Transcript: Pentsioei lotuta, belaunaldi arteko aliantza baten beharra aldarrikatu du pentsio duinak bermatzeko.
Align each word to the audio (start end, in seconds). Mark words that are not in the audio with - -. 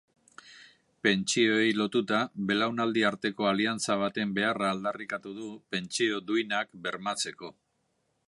Pentsioei 1.07 1.67
lotuta, 1.81 2.21
belaunaldi 2.51 3.03
arteko 3.09 3.49
aliantza 3.51 3.99
baten 4.03 4.33
beharra 4.39 4.73
aldarrikatu 4.77 5.33
du 5.41 5.49
pentsio 5.75 6.23
duinak 6.31 6.75
bermatzeko. 6.87 7.53